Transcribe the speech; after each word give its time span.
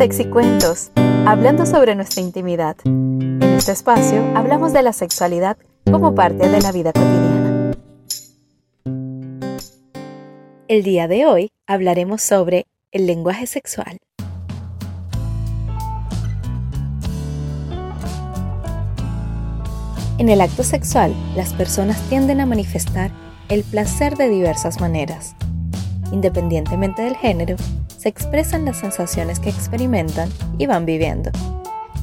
Sexy 0.00 0.24
Cuentos, 0.24 0.92
hablando 1.26 1.66
sobre 1.66 1.94
nuestra 1.94 2.22
intimidad. 2.22 2.74
En 2.86 3.42
este 3.42 3.72
espacio 3.72 4.24
hablamos 4.34 4.72
de 4.72 4.82
la 4.82 4.94
sexualidad 4.94 5.58
como 5.84 6.14
parte 6.14 6.48
de 6.48 6.58
la 6.58 6.72
vida 6.72 6.94
cotidiana. 6.94 7.72
El 10.68 10.84
día 10.84 11.06
de 11.06 11.26
hoy 11.26 11.50
hablaremos 11.66 12.22
sobre 12.22 12.64
el 12.92 13.06
lenguaje 13.06 13.46
sexual. 13.46 13.98
En 20.16 20.30
el 20.30 20.40
acto 20.40 20.62
sexual, 20.62 21.14
las 21.36 21.52
personas 21.52 22.00
tienden 22.08 22.40
a 22.40 22.46
manifestar 22.46 23.10
el 23.50 23.64
placer 23.64 24.16
de 24.16 24.30
diversas 24.30 24.80
maneras. 24.80 25.36
Independientemente 26.10 27.02
del 27.02 27.16
género, 27.16 27.56
se 28.00 28.08
expresan 28.08 28.64
las 28.64 28.78
sensaciones 28.78 29.40
que 29.40 29.50
experimentan 29.50 30.30
y 30.56 30.64
van 30.64 30.86
viviendo. 30.86 31.30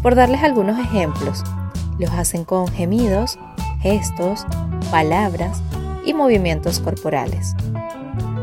Por 0.04 0.14
darles 0.14 0.44
algunos 0.44 0.78
ejemplos, 0.78 1.44
los 1.98 2.12
hacen 2.12 2.46
con 2.46 2.68
gemidos, 2.68 3.40
gestos, 3.82 4.46
palabras 4.92 5.60
y 6.06 6.14
movimientos 6.14 6.80
corporales. 6.80 7.56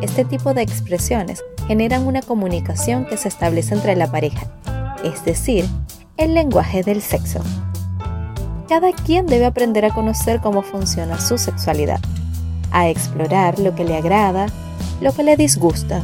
Este 0.02 0.24
tipo 0.24 0.52
de 0.52 0.62
expresiones 0.62 1.44
generan 1.68 2.08
una 2.08 2.22
comunicación 2.22 3.06
que 3.06 3.16
se 3.16 3.28
establece 3.28 3.74
entre 3.74 3.94
la 3.94 4.10
pareja, 4.10 4.48
es 5.04 5.24
decir, 5.24 5.64
el 6.16 6.34
lenguaje 6.34 6.82
del 6.82 7.02
sexo. 7.02 7.40
Cada 8.68 8.90
quien 8.90 9.26
debe 9.26 9.46
aprender 9.46 9.84
a 9.84 9.94
conocer 9.94 10.40
cómo 10.40 10.62
funciona 10.62 11.20
su 11.20 11.38
sexualidad, 11.38 12.00
a 12.72 12.88
explorar 12.88 13.60
lo 13.60 13.76
que 13.76 13.84
le 13.84 13.96
agrada, 13.96 14.46
lo 15.00 15.12
que 15.12 15.22
le 15.22 15.36
disgusta 15.36 16.02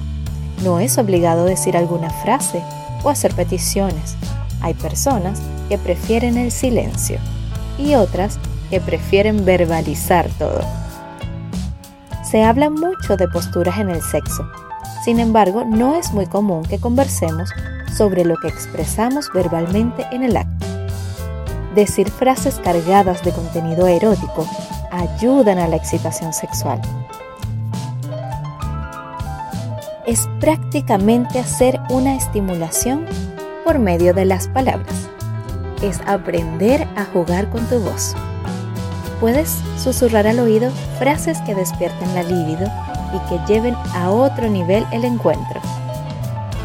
no 0.63 0.81
es 0.81 0.99
obligado 0.99 1.45
decir 1.45 1.77
alguna 1.77 2.11
frase 2.11 2.63
o 3.03 3.11
hacer 3.11 3.35
peticiones. 3.35 4.17
Hay 4.61 4.75
personas 4.75 5.41
que 5.69 5.79
prefieren 5.79 6.37
el 6.37 6.51
silencio 6.51 7.19
y 7.79 7.95
otras 7.95 8.39
que 8.69 8.81
prefieren 8.81 9.45
verbalizar 9.45 10.29
todo. 10.39 10.61
Se 12.23 12.45
habla 12.45 12.71
mucho 12.71 13.17
de 13.17 13.27
posturas 13.29 13.79
en 13.79 13.91
el 13.91 14.03
sexo. 14.03 14.47
Sin 15.05 15.19
embargo, 15.19 15.65
no 15.65 15.97
es 15.97 16.13
muy 16.13 16.27
común 16.27 16.63
que 16.63 16.79
conversemos 16.79 17.51
sobre 17.97 18.25
lo 18.25 18.37
que 18.37 18.49
expresamos 18.49 19.31
verbalmente 19.35 20.07
en 20.13 20.23
el 20.23 20.37
acto. 20.37 20.67
Decir 21.75 22.11
frases 22.11 22.61
cargadas 22.63 23.25
de 23.25 23.33
contenido 23.33 23.87
erótico 23.89 24.47
ayudan 24.91 25.59
a 25.59 25.69
la 25.69 25.77
excitación 25.77 26.33
sexual 26.33 26.81
es 30.07 30.29
prácticamente 30.41 31.39
hacer 31.39 31.81
una 31.91 32.17
estimulación 32.17 33.07
por 33.65 33.79
medio 33.79 34.15
de 34.15 34.25
las 34.25 34.49
palabras. 34.49 35.09
Es 35.83 36.01
aprender 36.07 36.87
a 36.97 37.05
jugar 37.05 37.49
con 37.51 37.67
tu 37.67 37.81
voz. 37.81 38.15
Puedes 39.21 39.59
susurrar 39.77 40.27
al 40.27 40.41
oído 40.41 40.71
frases 40.99 41.39
que 41.43 41.55
despierten 41.55 42.15
la 42.15 42.23
libido 42.23 42.67
y 43.15 43.29
que 43.29 43.53
lleven 43.53 43.75
a 43.95 44.11
otro 44.11 44.49
nivel 44.49 44.85
el 44.93 45.05
encuentro. 45.05 45.61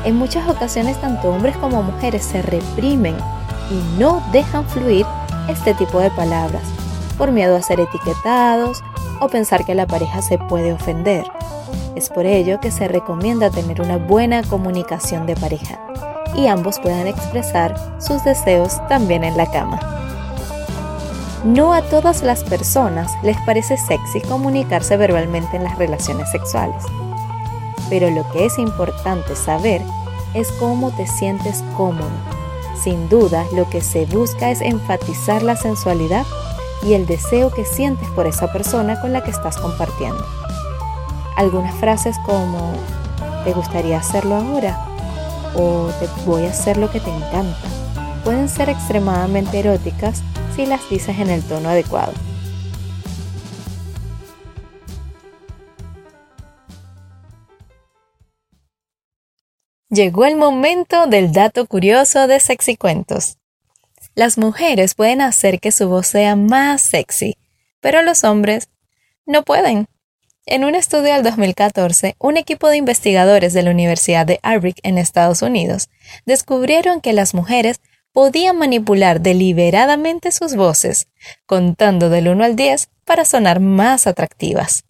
En 0.06 0.16
muchas 0.16 0.48
ocasiones 0.48 1.00
tanto 1.02 1.30
hombres 1.30 1.58
como 1.58 1.84
mujeres 1.84 2.24
se 2.24 2.42
reprimen 2.42 3.16
y 3.70 4.00
no 4.00 4.24
dejan 4.32 4.66
fluir 4.66 5.06
este 5.50 5.74
tipo 5.74 6.00
de 6.00 6.12
palabras 6.12 6.64
por 7.18 7.32
miedo 7.32 7.56
a 7.56 7.62
ser 7.62 7.80
etiquetados 7.80 8.84
o 9.20 9.28
pensar 9.28 9.66
que 9.66 9.76
la 9.76 9.88
pareja 9.88 10.22
se 10.22 10.38
puede 10.38 10.74
ofender. 10.74 11.26
Es 11.96 12.10
por 12.10 12.26
ello 12.26 12.60
que 12.60 12.72
se 12.72 12.90
recomienda 12.90 13.50
tener 13.50 13.82
una 13.82 13.98
buena 13.98 14.44
comunicación 14.44 15.26
de 15.26 15.36
pareja 15.36 15.80
y 16.36 16.48
ambos 16.48 16.80
puedan 16.80 17.08
expresar 17.08 17.74
sus 18.02 18.22
deseos 18.26 18.86
también 18.90 19.24
en 19.24 19.38
la 19.38 19.50
cama. 19.50 19.80
No 21.46 21.74
a 21.74 21.82
todas 21.84 22.22
las 22.22 22.44
personas 22.44 23.14
les 23.24 23.38
parece 23.46 23.78
sexy 23.78 24.20
comunicarse 24.22 24.98
verbalmente 24.98 25.56
en 25.56 25.64
las 25.64 25.78
relaciones 25.78 26.30
sexuales, 26.32 26.84
pero 27.90 28.10
lo 28.10 28.30
que 28.32 28.46
es 28.46 28.58
importante 28.58 29.36
saber 29.36 29.82
es 30.34 30.52
cómo 30.54 30.92
te 30.92 31.08
sientes 31.08 31.64
cómodo. 31.78 32.10
Sin 32.84 33.08
duda, 33.08 33.46
lo 33.54 33.70
que 33.70 33.80
se 33.80 34.06
busca 34.06 34.52
es 34.52 34.60
enfatizar 34.60 35.44
la 35.44 35.56
sensualidad 35.56 36.26
y 36.84 36.94
el 36.94 37.06
deseo 37.06 37.52
que 37.52 37.64
sientes 37.64 38.10
por 38.10 38.28
esa 38.28 38.52
persona 38.52 39.00
con 39.00 39.14
la 39.14 39.24
que 39.24 39.32
estás 39.32 39.58
compartiendo. 39.58 40.26
Algunas 41.36 41.76
frases 41.76 42.18
como 42.26 42.74
¿te 43.44 43.54
gustaría 43.54 43.98
hacerlo 43.98 44.36
ahora? 44.36 44.88
o 45.58 45.90
te 46.00 46.08
voy 46.26 46.46
a 46.46 46.50
hacer 46.50 46.76
lo 46.76 46.92
que 46.92 47.00
te 47.00 47.10
encanta 47.10 47.76
pueden 48.26 48.50
ser 48.50 48.70
extremadamente 48.70 49.60
eróticas 49.60 50.24
si 50.56 50.66
las 50.66 50.90
dices 50.90 51.20
en 51.20 51.30
el 51.30 51.44
tono 51.44 51.70
adecuado. 51.70 52.12
Llegó 59.90 60.26
el 60.26 60.36
momento 60.36 61.06
del 61.06 61.32
dato 61.32 61.68
curioso 61.68 62.28
de 62.28 62.40
Sexy 62.40 62.76
Cuentos. 62.76 63.38
Las 64.16 64.40
mujeres 64.40 64.96
pueden 64.96 65.22
hacer 65.22 65.60
que 65.60 65.72
su 65.72 65.88
voz 65.88 66.08
sea 66.08 66.36
más 66.36 66.82
sexy, 66.82 67.38
pero 67.80 68.02
los 68.02 68.24
hombres 68.24 68.70
no 69.28 69.44
pueden. 69.44 69.88
En 70.48 70.64
un 70.64 70.76
estudio 70.76 71.12
del 71.12 71.24
2014, 71.24 72.16
un 72.20 72.38
equipo 72.38 72.70
de 72.70 72.78
investigadores 72.78 73.54
de 73.54 73.64
la 73.64 73.72
Universidad 73.72 74.28
de 74.28 74.40
Arbrick 74.44 74.78
en 74.84 75.00
Estados 75.00 75.42
Unidos 75.42 75.90
descubrieron 76.28 77.02
que 77.02 77.14
las 77.14 77.34
mujeres 77.34 77.82
podían 78.12 78.60
manipular 78.60 79.22
deliberadamente 79.22 80.32
sus 80.32 80.56
voces, 80.56 81.08
contando 81.48 82.12
del 82.12 82.28
1 82.28 82.44
al 82.44 82.56
10 82.56 82.90
para 83.06 83.26
sonar 83.26 83.60
más 83.60 84.06
atractivas. 84.06 84.86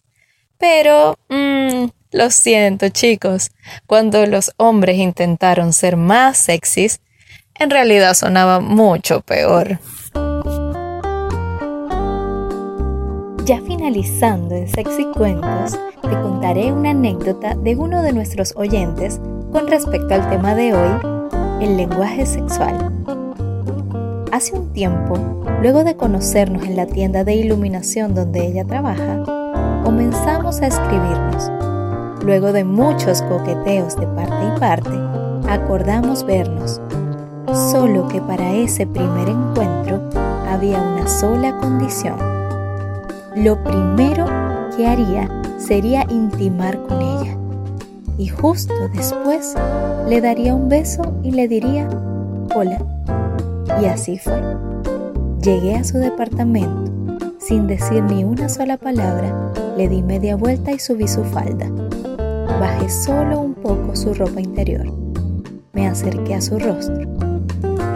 Pero, 0.58 1.18
mmm, 1.30 1.86
lo 2.12 2.30
siento 2.30 2.90
chicos, 2.90 3.50
cuando 3.86 4.26
los 4.26 4.52
hombres 4.58 4.98
intentaron 4.98 5.72
ser 5.72 5.96
más 5.96 6.36
sexys, 6.36 7.00
en 7.54 7.70
realidad 7.70 8.12
sonaba 8.12 8.60
mucho 8.60 9.22
peor. 9.22 9.78
Ya 13.46 13.60
finalizando 13.60 14.56
en 14.56 14.66
Sexy 14.66 15.04
Cuentos, 15.04 15.78
te 16.02 16.20
contaré 16.20 16.72
una 16.72 16.90
anécdota 16.90 17.54
de 17.54 17.76
uno 17.76 18.02
de 18.02 18.12
nuestros 18.12 18.52
oyentes 18.56 19.20
con 19.52 19.68
respecto 19.68 20.14
al 20.14 20.28
tema 20.28 20.56
de 20.56 20.74
hoy, 20.74 20.90
el 21.60 21.76
lenguaje 21.76 22.26
sexual. 22.26 22.92
Hace 24.32 24.52
un 24.52 24.72
tiempo, 24.72 25.14
luego 25.62 25.84
de 25.84 25.96
conocernos 25.96 26.64
en 26.64 26.74
la 26.74 26.86
tienda 26.86 27.22
de 27.22 27.36
iluminación 27.36 28.16
donde 28.16 28.44
ella 28.44 28.64
trabaja, 28.64 29.22
comenzamos 29.84 30.60
a 30.60 30.66
escribirnos. 30.66 31.48
Luego 32.24 32.52
de 32.52 32.64
muchos 32.64 33.22
coqueteos 33.22 33.94
de 33.94 34.08
parte 34.08 34.44
y 34.44 34.58
parte, 34.58 34.98
acordamos 35.48 36.26
vernos. 36.26 36.80
Solo 37.70 38.08
que 38.08 38.20
para 38.20 38.54
ese 38.54 38.88
primer 38.88 39.28
encuentro 39.28 40.02
había 40.50 40.82
una 40.82 41.06
sola 41.06 41.56
condición 41.58 42.35
lo 43.36 43.62
primero 43.62 44.24
que 44.74 44.86
haría 44.86 45.28
sería 45.58 46.06
intimar 46.08 46.82
con 46.84 47.02
ella. 47.02 47.36
Y 48.16 48.28
justo 48.28 48.72
después 48.94 49.54
le 50.08 50.22
daría 50.22 50.54
un 50.54 50.70
beso 50.70 51.02
y 51.22 51.32
le 51.32 51.46
diría, 51.46 51.86
hola. 52.54 52.78
Y 53.80 53.84
así 53.84 54.18
fue. 54.18 54.40
Llegué 55.42 55.76
a 55.76 55.84
su 55.84 55.98
departamento. 55.98 56.90
Sin 57.38 57.66
decir 57.66 58.02
ni 58.04 58.24
una 58.24 58.48
sola 58.48 58.78
palabra, 58.78 59.52
le 59.76 59.86
di 59.88 60.02
media 60.02 60.34
vuelta 60.34 60.72
y 60.72 60.78
subí 60.78 61.06
su 61.06 61.22
falda. 61.22 61.70
Bajé 62.58 62.88
solo 62.88 63.40
un 63.40 63.52
poco 63.52 63.94
su 63.94 64.14
ropa 64.14 64.40
interior. 64.40 64.86
Me 65.74 65.86
acerqué 65.86 66.36
a 66.36 66.40
su 66.40 66.58
rostro. 66.58 67.02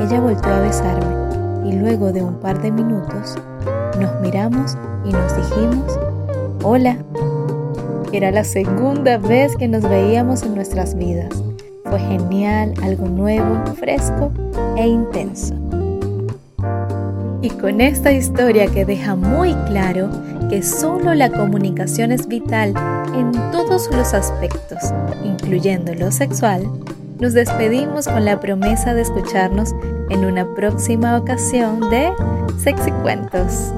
Ella 0.01 0.21
volvió 0.21 0.53
a 0.53 0.61
besarme 0.61 1.69
y 1.71 1.73
luego 1.73 2.13
de 2.13 2.23
un 2.23 2.35
par 2.41 2.61
de 2.61 2.71
minutos 2.71 3.37
nos 3.99 4.21
miramos 4.21 4.77
y 5.05 5.13
nos 5.13 5.37
dijimos, 5.37 5.99
hola. 6.63 6.97
Era 8.13 8.33
la 8.33 8.43
segunda 8.43 9.19
vez 9.19 9.55
que 9.57 9.69
nos 9.69 9.83
veíamos 9.83 10.43
en 10.43 10.57
nuestras 10.57 10.97
vidas. 10.97 11.31
Fue 11.85 11.99
genial, 12.01 12.75
algo 12.83 13.07
nuevo, 13.07 13.65
fresco 13.77 14.33
e 14.77 14.87
intenso. 14.87 15.55
Y 17.43 17.51
con 17.51 17.81
esta 17.81 18.13
historia 18.13 18.67
que 18.67 18.85
deja 18.85 19.15
muy 19.15 19.55
claro 19.67 20.11
que 20.51 20.63
solo 20.63 21.15
la 21.15 21.31
comunicación 21.31 22.11
es 22.11 22.27
vital 22.27 22.75
en 23.15 23.33
todos 23.53 23.89
los 23.93 24.13
aspectos, 24.13 24.79
incluyendo 25.25 25.95
lo 25.95 26.11
sexual, 26.11 26.69
nos 27.21 27.35
despedimos 27.35 28.09
con 28.09 28.25
la 28.25 28.41
promesa 28.41 28.95
de 28.95 29.03
escucharnos 29.03 29.75
en 30.09 30.25
una 30.25 30.55
próxima 30.55 31.17
ocasión 31.19 31.89
de 31.91 32.11
Sexy 32.59 32.91
Cuentos. 33.03 33.73